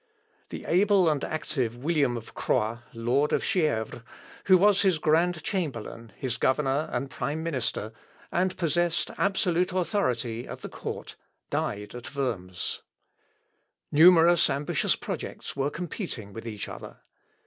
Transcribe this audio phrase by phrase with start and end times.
[0.49, 4.01] The able and active William of Croi, Lord of Chievres,
[4.45, 7.93] who was his grand chamberlain, his governor, and prime minister,
[8.31, 11.17] and possessed absolute authority at the court,
[11.51, 12.81] died at Worms.
[13.91, 17.01] Numerous ambitious projects were competing with each other.